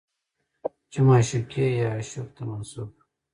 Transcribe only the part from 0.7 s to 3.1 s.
چې معشوقې يا عاشق ته منسوب